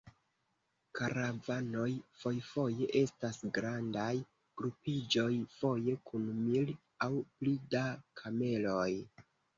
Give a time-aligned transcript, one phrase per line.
[0.99, 1.89] Karavanoj
[2.21, 4.09] fojfoje estas grandaj
[4.63, 6.73] grupiĝoj, foje kun mil
[7.09, 7.85] aŭ pli da
[8.23, 8.89] kameloj.